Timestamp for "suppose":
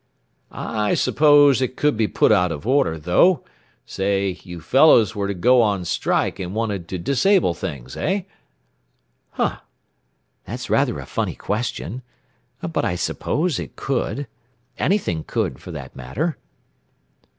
0.95-1.61, 12.95-13.59